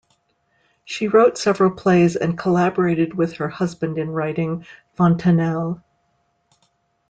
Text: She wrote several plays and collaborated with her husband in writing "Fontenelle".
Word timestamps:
She 0.83 1.07
wrote 1.07 1.37
several 1.37 1.69
plays 1.69 2.15
and 2.15 2.35
collaborated 2.35 3.13
with 3.13 3.33
her 3.33 3.49
husband 3.49 3.99
in 3.99 4.09
writing 4.09 4.65
"Fontenelle". 4.95 5.83